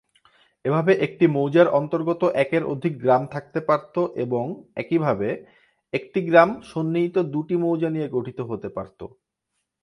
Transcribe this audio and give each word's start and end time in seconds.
এভাবে 0.65 0.91
একটি 1.05 1.25
মৌজার 1.27 1.67
অন্তর্গত 1.79 2.21
একের 2.35 2.63
অধিক 2.73 2.93
গ্রাম 2.97 3.23
থাকতে 3.25 3.59
পারত 3.67 3.95
এবং 4.23 4.45
একইভাবে, 4.75 5.29
একটি 5.93 6.19
গ্রাম 6.21 6.49
সন্নিহিত 6.71 7.17
দুটি 7.33 7.55
মৌজা 7.63 7.89
নিয়ে 7.89 8.07
গঠিত 8.11 8.39
হতে 8.41 8.69
পারত। 8.69 8.99